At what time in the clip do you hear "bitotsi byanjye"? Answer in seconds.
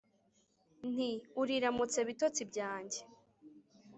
2.07-2.99